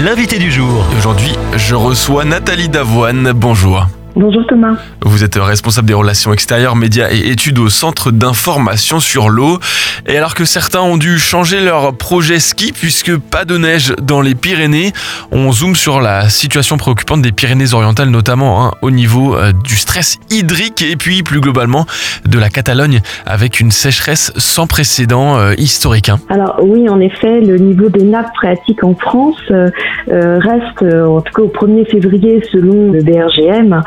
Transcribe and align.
l'invité 0.00 0.38
du 0.38 0.50
jour. 0.50 0.84
Aujourd'hui, 0.96 1.32
je 1.56 1.74
reçois 1.74 2.24
Nathalie 2.24 2.68
Davoine. 2.68 3.32
Bonjour. 3.32 3.86
Bonjour 4.16 4.44
Thomas. 4.46 4.76
Vous 5.02 5.22
êtes 5.22 5.36
responsable 5.36 5.86
des 5.86 5.94
relations 5.94 6.32
extérieures, 6.32 6.74
médias 6.74 7.08
et 7.12 7.30
études 7.30 7.60
au 7.60 7.68
Centre 7.68 8.10
d'information 8.10 8.98
sur 8.98 9.28
l'eau. 9.28 9.60
Et 10.06 10.16
alors 10.16 10.34
que 10.34 10.44
certains 10.44 10.80
ont 10.80 10.96
dû 10.96 11.18
changer 11.18 11.60
leur 11.60 11.96
projet 11.96 12.40
ski 12.40 12.72
puisque 12.72 13.16
pas 13.16 13.44
de 13.44 13.56
neige 13.56 13.94
dans 14.02 14.20
les 14.20 14.34
Pyrénées, 14.34 14.92
on 15.30 15.52
zoome 15.52 15.76
sur 15.76 16.00
la 16.00 16.28
situation 16.28 16.76
préoccupante 16.76 17.22
des 17.22 17.30
Pyrénées-Orientales, 17.30 18.10
notamment 18.10 18.66
hein, 18.66 18.72
au 18.82 18.90
niveau 18.90 19.36
euh, 19.36 19.52
du 19.52 19.76
stress 19.76 20.18
hydrique 20.30 20.82
et 20.82 20.96
puis 20.96 21.22
plus 21.22 21.40
globalement 21.40 21.86
de 22.26 22.38
la 22.38 22.48
Catalogne 22.48 23.00
avec 23.26 23.60
une 23.60 23.70
sécheresse 23.70 24.32
sans 24.36 24.66
précédent 24.66 25.38
euh, 25.38 25.52
historique. 25.56 26.08
Hein. 26.08 26.18
Alors 26.28 26.58
oui, 26.62 26.88
en 26.88 26.98
effet, 26.98 27.40
le 27.40 27.58
niveau 27.58 27.88
des 27.88 28.02
nappes 28.02 28.34
phréatiques 28.34 28.82
en 28.82 28.94
France 28.94 29.40
euh, 29.50 29.70
reste, 30.08 30.82
en 30.82 31.20
tout 31.20 31.32
cas 31.32 31.42
au 31.42 31.66
1er 31.66 31.88
février, 31.88 32.42
selon 32.50 32.90
le 32.90 33.02
BRGM, 33.02 33.82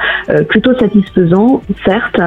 plutôt 0.49 0.73
satisfaisant, 0.77 1.61
certes, 1.85 2.19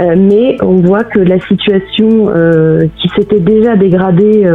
euh, 0.00 0.14
mais 0.16 0.56
on 0.62 0.76
voit 0.76 1.04
que 1.04 1.18
la 1.18 1.38
situation 1.40 2.28
euh, 2.28 2.86
qui 2.96 3.08
s'était 3.16 3.40
déjà 3.40 3.76
dégradée 3.76 4.46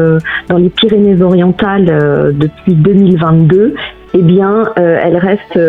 dans 0.49 0.57
les 0.57 0.69
Pyrénées-Orientales 0.69 2.33
depuis 2.33 2.73
2022 2.73 3.75
eh 4.13 4.21
bien, 4.21 4.65
elle 4.75 5.17
reste 5.17 5.59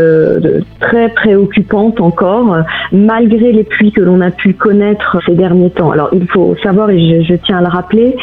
très 0.80 1.08
préoccupante 1.10 2.00
encore, 2.00 2.58
malgré 2.92 3.52
les 3.52 3.64
pluies 3.64 3.92
que 3.92 4.00
l'on 4.00 4.20
a 4.20 4.30
pu 4.30 4.54
connaître 4.54 5.18
ces 5.26 5.34
derniers 5.34 5.70
temps. 5.70 5.90
Alors, 5.90 6.10
il 6.12 6.26
faut 6.28 6.56
savoir, 6.62 6.90
et 6.90 7.24
je, 7.24 7.34
tiens 7.34 7.58
à 7.58 7.60
le 7.60 7.68
rappeler, 7.68 8.16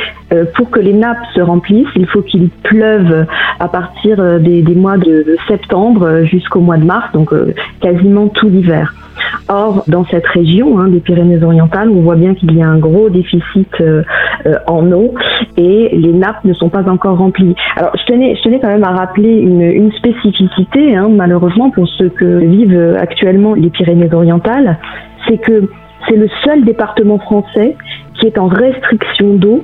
pour 0.56 0.70
que 0.70 0.80
les 0.80 0.94
nappes 0.94 1.26
se 1.34 1.42
remplissent, 1.42 1.88
il 1.96 2.08
faut 2.08 2.22
qu'il 2.22 2.50
pleuve 2.64 3.26
à 3.60 3.68
partir 3.68 4.40
des, 4.40 4.64
mois 4.76 4.98
de 4.98 5.36
septembre 5.48 6.24
jusqu'au 6.24 6.60
mois 6.60 6.78
de 6.78 6.86
mars, 6.86 7.12
donc 7.14 7.34
quasiment 7.82 8.28
tout 8.28 8.50
l'hiver. 8.50 8.94
Or, 9.48 9.84
dans 9.88 10.06
cette 10.06 10.26
région 10.28 10.80
hein, 10.80 10.88
des 10.88 11.00
Pyrénées-Orientales, 11.00 11.90
on 11.90 12.02
voit 12.02 12.16
bien 12.16 12.34
qu'il 12.34 12.56
y 12.56 12.62
a 12.62 12.68
un 12.68 12.78
gros 12.78 13.10
déficit 13.10 13.70
euh, 14.48 14.56
en 14.68 14.92
eau 14.92 15.14
et 15.58 15.90
les 15.94 16.14
nappes 16.14 16.44
ne 16.44 16.54
sont 16.54 16.70
pas 16.70 16.88
encore 16.90 17.18
remplies. 17.18 17.56
Alors, 17.76 17.92
je 17.98 18.06
tenais, 18.06 18.36
je 18.36 18.42
tenais 18.44 18.60
quand 18.60 18.68
même 18.68 18.84
à 18.84 18.92
rappeler 18.92 19.32
une, 19.32 19.62
une 19.62 19.92
spécificité, 19.94 20.96
hein, 20.96 21.10
malheureusement, 21.10 21.70
pour 21.72 21.88
ceux 21.88 22.10
que 22.10 22.40
vivent 22.40 22.98
actuellement 23.00 23.54
les 23.54 23.70
Pyrénées-Orientales, 23.70 24.78
c'est 25.28 25.38
que 25.38 25.70
c'est 26.08 26.16
le 26.16 26.28
seul 26.44 26.64
département 26.64 27.20
français 27.20 27.76
qui 28.20 28.28
est 28.28 28.38
en 28.38 28.48
restriction 28.48 29.36
d'eau 29.36 29.64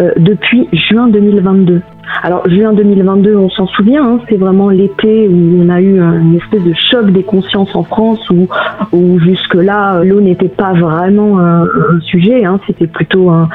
euh, 0.00 0.12
depuis 0.16 0.68
juin 0.72 1.08
2022. 1.08 1.82
Alors 2.22 2.48
juin 2.48 2.72
2022, 2.72 3.36
on 3.36 3.50
s'en 3.50 3.66
souvient, 3.66 4.04
hein, 4.04 4.20
c'est 4.28 4.36
vraiment 4.36 4.70
l'été 4.70 5.28
où 5.28 5.62
on 5.62 5.68
a 5.68 5.80
eu 5.80 6.00
une 6.00 6.36
espèce 6.36 6.62
de 6.62 6.72
choc 6.74 7.10
des 7.10 7.22
consciences 7.22 7.74
en 7.74 7.82
France 7.82 8.28
où, 8.30 8.48
où 8.92 9.18
jusque-là 9.20 10.02
l'eau 10.02 10.20
n'était 10.20 10.48
pas 10.48 10.72
vraiment 10.72 11.38
un, 11.38 11.66
sujet, 12.02 12.44
hein, 12.44 12.58
c'était 12.66 12.86
plutôt 12.86 13.30
un, 13.30 13.48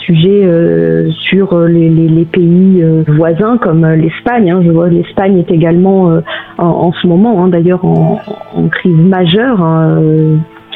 sujet 0.00 0.42
euh, 0.44 1.10
sur 1.10 1.58
les, 1.60 1.88
les, 1.88 2.08
les, 2.08 2.24
pays 2.24 2.82
euh, 2.82 3.02
voisins 3.08 3.56
comme 3.58 3.86
l'Espagne. 3.86 4.50
Hein, 4.50 4.62
je 4.64 4.70
vois 4.70 4.88
l'Espagne 4.88 5.38
est 5.38 5.50
également 5.50 6.20
en, 6.58 6.64
en, 6.64 6.92
ce 6.92 7.06
moment 7.06 7.44
hein, 7.44 7.48
d'ailleurs 7.48 7.84
en, 7.84 8.20
en, 8.54 8.68
crise 8.68 8.96
majeure 8.96 9.62
hein, 9.62 10.00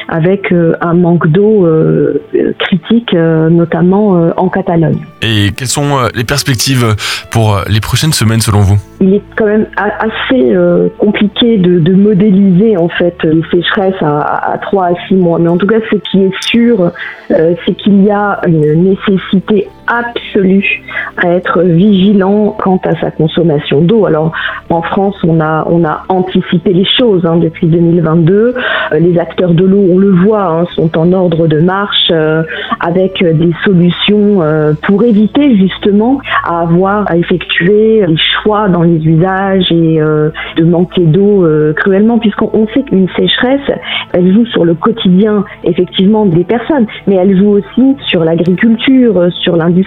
avec 0.07 0.51
euh, 0.51 0.75
un 0.81 0.93
manque 0.93 1.27
d'eau 1.27 1.65
euh, 1.65 2.23
critique, 2.59 3.13
euh, 3.13 3.49
notamment 3.49 4.31
en 4.37 4.49
Catalogne. 4.49 4.99
Et 5.21 5.51
quelles 5.55 5.67
sont 5.67 6.07
les 6.13 6.23
perspectives 6.23 6.95
pour 7.31 7.61
les 7.67 7.79
prochaines 7.79 8.13
semaines 8.13 8.41
selon 8.41 8.61
vous? 8.61 8.77
Il 9.03 9.15
est 9.15 9.21
quand 9.35 9.45
même 9.45 9.67
assez 9.77 10.55
compliqué 10.97 11.57
de, 11.57 11.93
modéliser 11.93 12.77
en 12.77 12.89
fait 12.89 13.15
les 13.23 13.43
sécheresses 13.51 14.01
à, 14.01 14.53
à 14.53 14.57
3 14.57 14.85
à 14.85 14.93
6 15.07 15.15
mois. 15.15 15.39
Mais 15.39 15.49
en 15.49 15.57
tout 15.57 15.67
cas, 15.67 15.79
ce 15.91 15.97
qui 15.97 16.23
est 16.23 16.43
sûr, 16.43 16.91
c'est 17.27 17.73
qu'il 17.77 18.03
y 18.03 18.11
a 18.11 18.39
une 18.47 18.83
nécessité 18.83 19.67
absolue 19.87 20.81
à 21.17 21.29
être 21.29 21.61
vigilant 21.61 22.55
quant 22.61 22.79
à 22.85 22.95
sa 22.99 23.11
consommation 23.11 23.81
d'eau. 23.81 24.05
Alors 24.05 24.31
en 24.69 24.81
France, 24.81 25.15
on 25.23 25.39
a 25.39 25.65
on 25.69 25.83
a 25.83 26.03
anticipé 26.09 26.73
les 26.73 26.85
choses 26.85 27.25
hein, 27.25 27.37
depuis 27.37 27.67
2022. 27.67 28.33
Euh, 28.33 28.99
les 28.99 29.17
acteurs 29.19 29.53
de 29.53 29.65
l'eau, 29.65 29.83
on 29.91 29.97
le 29.97 30.11
voit, 30.11 30.45
hein, 30.45 30.65
sont 30.75 30.97
en 30.97 31.11
ordre 31.13 31.47
de 31.47 31.59
marche 31.59 32.09
euh, 32.11 32.43
avec 32.79 33.23
des 33.23 33.51
solutions 33.63 34.41
euh, 34.41 34.73
pour 34.83 35.03
éviter 35.03 35.55
justement 35.57 36.19
à 36.43 36.61
avoir 36.61 37.09
à 37.09 37.17
effectuer 37.17 38.05
des 38.05 38.17
choix 38.17 38.67
dans 38.69 38.83
les 38.83 38.92
usages 38.97 39.71
et 39.71 39.99
de 39.99 40.63
manquer 40.63 41.05
d'eau 41.05 41.45
cruellement, 41.75 42.19
puisqu'on 42.19 42.67
sait 42.73 42.83
qu'une 42.83 43.07
sécheresse, 43.17 43.71
elle 44.13 44.33
joue 44.33 44.45
sur 44.47 44.65
le 44.65 44.73
quotidien 44.73 45.43
effectivement 45.63 46.25
des 46.25 46.43
personnes, 46.43 46.85
mais 47.07 47.15
elle 47.15 47.37
joue 47.37 47.57
aussi 47.57 47.95
sur 48.07 48.23
l'agriculture, 48.23 49.27
sur 49.41 49.55
l'industrie 49.55 49.83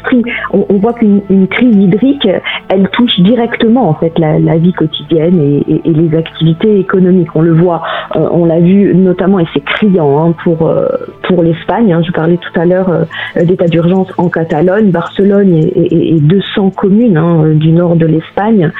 on, 0.53 0.79
voit 0.79 0.93
qu'une 0.95 1.49
crise 1.49 1.77
hydrique, 1.77 2.29
elle 2.69 2.89
touche 2.91 3.19
directement 3.21 3.89
en 3.89 3.95
fait 3.95 4.19
la, 4.19 4.57
vie 4.57 4.73
quotidienne 4.73 5.63
et, 5.69 5.81
les 5.85 6.17
activités 6.17 6.79
économiques. 6.79 7.35
On 7.35 7.43
le 7.43 7.53
voit, 7.53 7.83
euh, 8.17 8.29
on 8.31 8.45
l'a 8.45 8.61
vu 8.61 8.95
notamment 8.95 9.39
et 9.41 9.47
c'est 9.55 9.65
criant 9.65 10.19
hein, 10.19 10.35
pour 10.45 10.67
euh, 10.67 10.87
pour 11.23 11.43
l'Espagne. 11.43 11.93
Hein. 11.93 12.03
je 12.07 12.13
parlais 12.13 12.37
tout 12.39 12.61
à 12.61 12.65
l'heure 12.65 12.89
euh, 12.89 13.45
d'état 13.45 13.67
d'urgence 13.67 14.09
en 14.19 14.29
Catalogne, 14.29 14.91
Barcelone 14.91 15.55
et, 15.55 16.17
200 16.21 16.71
communes 16.71 17.17
hein, 17.17 17.51
du 17.55 17.73
nord 17.73 17.97
de 17.97 18.07
l'Espagne 18.07 18.73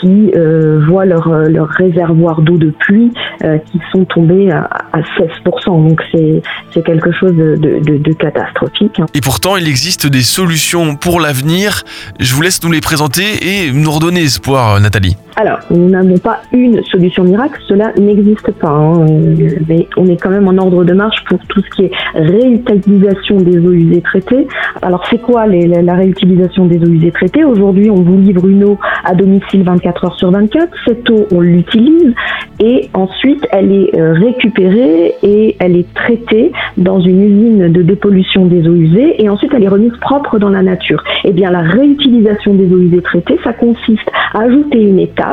qui 0.00 0.32
voient 0.86 1.04
leur 1.04 1.28
leur 1.28 1.68
réservoir 1.68 2.40
d'eau 2.40 2.56
de 2.56 2.70
pluie 2.70 3.12
qui 3.40 3.80
sont 3.92 4.04
tombés 4.04 4.50
à, 4.50 4.68
16%. 5.18 5.88
Donc 5.88 6.00
c'est 6.12 6.82
quelque 6.82 7.12
chose 7.12 7.34
de, 7.34 7.56
de 7.56 8.12
catastrophique. 8.12 9.00
Et 9.14 9.20
pourtant, 9.20 9.56
il 9.56 9.68
existe 9.68 10.06
des 10.06 10.22
solutions 10.22 10.96
pour 10.96 11.20
l'avenir. 11.20 11.82
Je 12.20 12.34
vous 12.34 12.42
laisse 12.42 12.62
nous 12.62 12.72
les 12.72 12.80
présenter 12.80 13.24
et 13.42 13.72
nous 13.72 13.90
redonner 13.90 14.22
espoir, 14.22 14.80
Nathalie. 14.80 15.16
Alors, 15.36 15.58
nous 15.70 15.88
n'avons 15.88 16.18
pas 16.18 16.42
une 16.52 16.80
solution 16.84 17.24
miracle, 17.24 17.60
cela 17.66 17.92
n'existe 17.98 18.52
pas. 18.52 18.68
Hein. 18.68 19.04
Mais 19.68 19.88
on 19.96 20.06
est 20.06 20.16
quand 20.16 20.30
même 20.30 20.46
en 20.46 20.56
ordre 20.58 20.84
de 20.84 20.92
marche 20.92 21.24
pour 21.24 21.40
tout 21.48 21.60
ce 21.60 21.70
qui 21.70 21.84
est 21.86 21.90
réutilisation 22.14 23.38
des 23.38 23.58
eaux 23.58 23.72
usées 23.72 24.00
traitées. 24.00 24.46
Alors, 24.80 25.04
c'est 25.10 25.20
quoi 25.20 25.46
la 25.46 25.94
réutilisation 25.94 26.66
des 26.66 26.78
eaux 26.78 26.92
usées 26.92 27.10
traitées? 27.10 27.44
Aujourd'hui, 27.44 27.90
on 27.90 27.96
vous 27.96 28.16
livre 28.18 28.46
une 28.46 28.62
eau 28.62 28.78
à 29.04 29.14
domicile 29.14 29.64
24 29.64 30.04
heures 30.04 30.16
sur 30.16 30.30
24. 30.30 30.68
Cette 30.86 31.10
eau, 31.10 31.26
on 31.32 31.40
l'utilise 31.40 32.14
et 32.60 32.88
ensuite, 32.94 33.44
elle 33.50 33.72
est 33.72 33.98
euh, 33.98 34.12
récupérée 34.12 35.14
et 35.24 35.56
elle 35.58 35.76
est 35.76 35.92
traitée 35.94 36.52
dans 36.76 37.00
une 37.00 37.22
usine 37.22 37.72
de 37.72 37.82
dépollution 37.82 38.46
des 38.46 38.68
eaux 38.68 38.74
usées 38.74 39.20
et 39.20 39.28
ensuite, 39.28 39.52
elle 39.52 39.64
est 39.64 39.68
remise 39.68 39.96
propre 40.00 40.38
dans 40.38 40.50
la 40.50 40.62
nature. 40.62 41.02
Eh 41.24 41.32
bien, 41.32 41.50
la 41.50 41.62
réutilisation 41.62 42.54
des 42.54 42.72
eaux 42.72 42.78
usées 42.78 43.02
traitées, 43.02 43.40
ça 43.42 43.52
consiste 43.52 44.08
à 44.32 44.42
ajouter 44.42 44.80
une 44.80 45.00
étape 45.00 45.23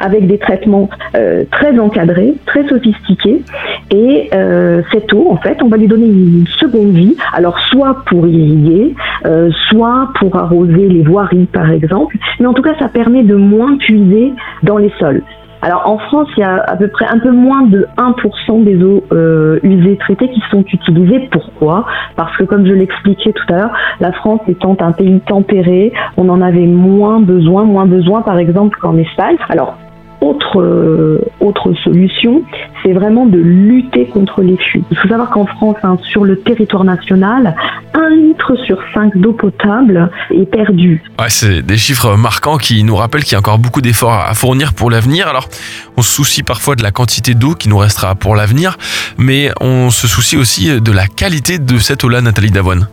avec 0.00 0.26
des 0.26 0.38
traitements 0.38 0.88
euh, 1.14 1.44
très 1.50 1.78
encadrés, 1.78 2.34
très 2.46 2.66
sophistiqués. 2.68 3.42
Et 3.90 4.30
euh, 4.34 4.82
cette 4.92 5.12
eau, 5.12 5.28
en 5.30 5.36
fait, 5.36 5.62
on 5.62 5.68
va 5.68 5.76
lui 5.76 5.88
donner 5.88 6.06
une 6.06 6.46
seconde 6.58 6.92
vie. 6.92 7.16
Alors, 7.32 7.58
soit 7.70 8.04
pour 8.06 8.26
irriguer, 8.26 8.94
euh, 9.26 9.50
soit 9.68 10.10
pour 10.18 10.36
arroser 10.36 10.88
les 10.88 11.02
voiries, 11.02 11.46
par 11.46 11.70
exemple. 11.70 12.16
Mais 12.40 12.46
en 12.46 12.54
tout 12.54 12.62
cas, 12.62 12.74
ça 12.78 12.88
permet 12.88 13.22
de 13.22 13.34
moins 13.34 13.76
puiser 13.76 14.32
dans 14.62 14.78
les 14.78 14.92
sols. 14.98 15.22
Alors 15.62 15.82
en 15.86 15.98
France, 15.98 16.28
il 16.36 16.40
y 16.40 16.44
a 16.44 16.62
à 16.66 16.76
peu 16.76 16.88
près 16.88 17.06
un 17.06 17.18
peu 17.18 17.30
moins 17.30 17.62
de 17.62 17.88
1% 17.96 18.64
des 18.64 18.82
eaux 18.82 19.04
euh, 19.12 19.58
usées 19.62 19.96
traitées 19.96 20.30
qui 20.30 20.42
sont 20.50 20.64
utilisées. 20.72 21.28
Pourquoi? 21.32 21.86
Parce 22.16 22.36
que 22.36 22.44
comme 22.44 22.66
je 22.66 22.72
l'expliquais 22.72 23.32
tout 23.32 23.52
à 23.52 23.56
l'heure, 23.56 23.72
la 24.00 24.12
France 24.12 24.40
étant 24.46 24.76
un 24.80 24.92
pays 24.92 25.20
tempéré, 25.26 25.92
on 26.16 26.28
en 26.28 26.40
avait 26.40 26.66
moins 26.66 27.20
besoin, 27.20 27.64
moins 27.64 27.86
besoin 27.86 28.22
par 28.22 28.38
exemple 28.38 28.78
qu'en 28.80 28.96
Espagne. 28.96 29.36
Alors 29.48 29.76
autre, 30.20 30.60
euh, 30.60 31.20
autre 31.40 31.72
solution, 31.84 32.42
c'est 32.82 32.92
vraiment 32.92 33.26
de 33.26 33.38
lutter 33.38 34.06
contre 34.06 34.42
les 34.42 34.56
fuites. 34.56 34.84
Il 34.90 34.96
faut 34.96 35.08
savoir 35.08 35.30
qu'en 35.30 35.46
France, 35.46 35.76
hein, 35.82 35.96
sur 36.02 36.24
le 36.24 36.38
territoire 36.38 36.84
national, 36.84 37.54
un 37.94 38.10
litre 38.10 38.56
sur 38.64 38.78
cinq 38.94 39.16
d'eau 39.16 39.32
potable 39.32 40.10
est 40.30 40.50
perdu. 40.50 41.02
Ouais, 41.18 41.28
c'est 41.28 41.62
des 41.62 41.76
chiffres 41.76 42.16
marquants 42.16 42.56
qui 42.56 42.82
nous 42.84 42.96
rappellent 42.96 43.24
qu'il 43.24 43.32
y 43.32 43.36
a 43.36 43.38
encore 43.38 43.58
beaucoup 43.58 43.80
d'efforts 43.80 44.12
à 44.12 44.34
fournir 44.34 44.74
pour 44.74 44.90
l'avenir. 44.90 45.28
Alors, 45.28 45.48
on 45.96 46.02
se 46.02 46.12
soucie 46.12 46.42
parfois 46.42 46.74
de 46.74 46.82
la 46.82 46.90
quantité 46.90 47.34
d'eau 47.34 47.54
qui 47.54 47.68
nous 47.68 47.78
restera 47.78 48.14
pour 48.14 48.34
l'avenir, 48.34 48.76
mais 49.18 49.50
on 49.60 49.90
se 49.90 50.06
soucie 50.06 50.36
aussi 50.36 50.80
de 50.80 50.92
la 50.92 51.06
qualité 51.06 51.58
de 51.58 51.78
cette 51.78 52.04
eau-là, 52.04 52.20
Nathalie 52.20 52.50
Davoine. 52.50 52.88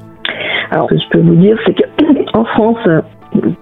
Alors, 0.72 0.88
ce 0.90 0.96
que 0.96 1.02
je 1.02 1.10
peux 1.10 1.22
vous 1.22 1.36
dire, 1.36 1.58
c'est 1.66 1.76
qu'en 2.32 2.46
France, 2.56 2.78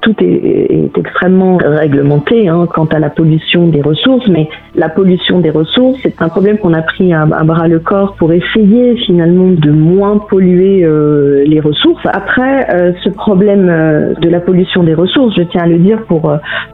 tout 0.02 0.16
est, 0.20 0.90
extrêmement 0.98 1.58
réglementé 1.58 2.48
hein, 2.48 2.68
quant 2.74 2.86
à 2.86 3.00
la 3.00 3.10
pollution 3.10 3.68
des 3.68 3.82
ressources, 3.82 4.28
mais 4.28 4.50
la 4.76 4.90
pollution 4.90 5.40
des 5.40 5.50
ressources, 5.50 6.00
c'est 6.04 6.22
un 6.22 6.30
problème 6.30 6.58
qu'on 6.58 6.74
a 6.74 6.82
pris 6.82 7.14
à, 7.14 7.26
bras 7.26 7.68
le 7.68 7.80
corps 7.80 8.16
pour 8.16 8.34
essayer 8.34 8.96
finalement 8.98 9.50
de 9.50 9.72
moins 9.72 10.18
polluer 10.18 10.84
euh, 10.84 11.44
les 11.46 11.60
ressources. 11.60 12.06
Après, 12.06 12.68
euh, 12.74 12.92
ce 13.04 13.10
problème 13.10 13.68
euh, 13.70 14.14
de 14.16 14.30
la 14.30 14.40
pollution 14.40 14.84
des 14.84 14.94
ressources, 14.94 15.36
je 15.36 15.44
tiens 15.44 15.64
à 15.64 15.68
le 15.68 15.78
dire 15.78 16.04
pour 16.08 16.32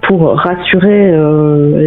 pour 0.07 0.35
rassurer 0.35 1.13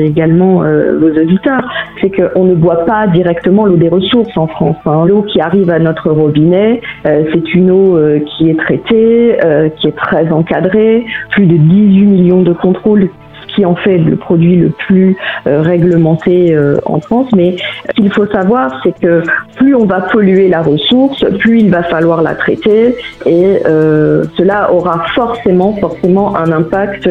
également 0.05 0.63
vos 1.01 1.11
auditeurs, 1.11 1.69
c'est 2.01 2.11
qu'on 2.11 2.45
ne 2.45 2.55
boit 2.55 2.85
pas 2.85 3.09
directement 3.09 3.67
l'eau 3.67 3.77
des 3.77 3.89
ressources 3.89 4.37
en 4.37 4.47
France. 4.47 4.77
Hein. 4.87 5.07
L'eau 5.07 5.23
qui 5.23 5.41
arrive 5.41 5.71
à 5.71 5.81
notre 5.81 6.11
robinet, 6.11 6.81
c'est 7.05 7.55
une 7.55 7.71
eau 7.71 7.99
qui 8.27 8.51
est 8.51 8.59
traitée, 8.59 9.39
qui 9.77 9.89
est 9.89 9.97
très 9.97 10.31
encadrée, 10.31 11.02
plus 11.31 11.47
de 11.47 11.57
18 11.57 12.07
millions 12.07 12.43
de 12.43 12.53
contrôles 12.53 13.09
qui 13.55 13.65
en 13.65 13.75
fait 13.75 13.99
le 13.99 14.17
produit 14.17 14.57
le 14.57 14.71
plus 14.71 15.17
euh, 15.47 15.61
réglementé 15.61 16.55
euh, 16.55 16.77
en 16.87 17.01
France. 17.01 17.29
Mais 17.35 17.57
ce 17.89 17.93
qu'il 17.95 18.13
faut 18.13 18.27
savoir, 18.27 18.81
c'est 18.83 18.99
que 18.99 19.23
plus 19.63 19.75
on 19.75 19.87
va 19.87 20.01
polluer 20.01 20.49
la 20.49 20.63
ressource, 20.63 21.25
plus 21.39 21.61
il 21.61 21.71
va 21.71 21.83
falloir 21.85 22.23
la 22.23 22.35
traiter 22.35 22.97
et 23.27 23.59
euh, 23.67 24.25
cela 24.37 24.73
aura 24.73 25.05
forcément, 25.15 25.77
forcément 25.81 26.37
un 26.37 26.51
impact 26.51 27.09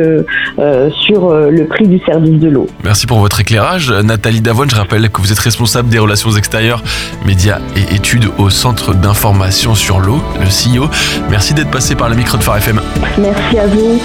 sur 1.05 1.33
le 1.33 1.65
prix 1.65 1.87
du 1.87 1.99
service 1.99 2.39
de 2.39 2.49
l'eau. 2.49 2.67
Merci 2.83 3.07
pour 3.07 3.19
votre 3.19 3.39
éclairage. 3.39 3.91
Nathalie 3.91 4.41
Davon, 4.41 4.65
je 4.69 4.75
rappelle 4.75 5.09
que 5.09 5.21
vous 5.21 5.31
êtes 5.31 5.39
responsable 5.39 5.89
des 5.89 5.99
relations 5.99 6.31
extérieures, 6.31 6.83
médias 7.25 7.59
et 7.75 7.95
études 7.95 8.25
au 8.37 8.49
Centre 8.49 8.93
d'information 8.93 9.75
sur 9.75 9.99
l'eau, 9.99 10.21
le 10.39 10.49
CIO. 10.49 10.85
Merci 11.29 11.53
d'être 11.53 11.71
passé 11.71 11.95
par 11.95 12.09
le 12.09 12.15
micro 12.15 12.37
de 12.37 12.43
Phare 12.43 12.57
FM. 12.57 12.81
Merci 13.17 13.57
à 13.57 13.67
vous. 13.67 13.99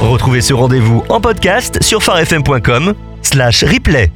Retrouvez 0.00 0.40
ce 0.40 0.52
rendez-vous 0.52 1.04
en 1.08 1.20
podcast 1.20 1.82
sur 1.82 2.02
farfm.com 2.02 2.94
slash 3.22 3.64
replay. 3.64 4.10